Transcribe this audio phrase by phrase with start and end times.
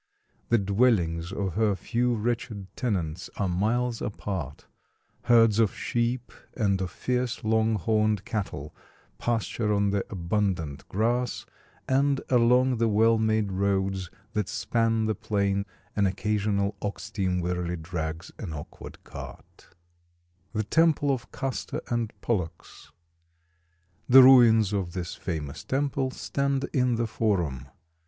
[0.49, 4.65] The dwellings of her few wretched tenants are miles apart.
[5.25, 8.73] Herds of sheep and of fierce long horned cattle
[9.19, 11.45] pasture on the abundant grass,
[11.87, 17.75] and along the well made roads that span the plain an occasional ox team wearily
[17.75, 19.67] drags an awkward cart.
[19.67, 19.77] [Illustration:
[20.53, 22.91] THE TEMPLE OF CASTOR AND POLLUX
[24.09, 27.67] The ruins of this famous temple stand in the Forum.